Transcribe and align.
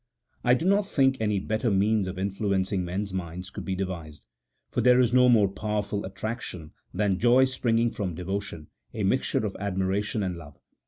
I 0.43 0.55
do 0.55 0.65
not 0.65 0.87
think 0.87 1.17
any 1.21 1.37
better 1.37 1.69
means 1.69 2.07
of 2.07 2.17
influencing 2.17 2.83
men's 2.83 3.13
minds 3.13 3.51
could 3.51 3.65
be 3.65 3.75
devised; 3.75 4.25
for 4.71 4.81
there 4.81 4.99
is 4.99 5.13
no 5.13 5.29
more 5.29 5.47
powerful 5.47 6.05
attraction 6.05 6.71
than 6.91 7.19
joy 7.19 7.45
springing 7.45 7.91
from 7.91 8.15
devotion, 8.15 8.69
a 8.95 9.03
mixture 9.03 9.45
of 9.45 9.55
admiration 9.59 10.23
and 10.23 10.35
love. 10.37 10.57